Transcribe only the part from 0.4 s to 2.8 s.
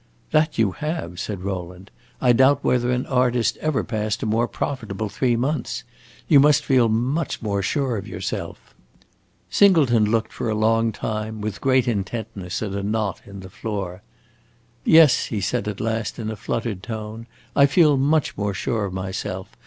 you have," said Rowland. "I doubt